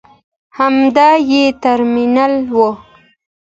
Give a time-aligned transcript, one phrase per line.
[0.57, 2.57] همدا یې ترمینل و.